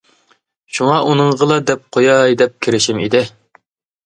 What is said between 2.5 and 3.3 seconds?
كېرىشىم ئىدى.